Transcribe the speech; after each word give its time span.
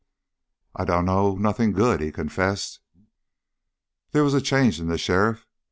"I 0.75 0.83
dunno 0.83 1.35
nothing 1.35 1.73
good," 1.73 2.01
he 2.01 2.11
confessed. 2.11 2.79
There 4.13 4.23
was 4.23 4.33
a 4.33 4.41
change 4.41 4.79
in 4.79 4.87
the 4.87 4.97
sheriff. 4.97 5.45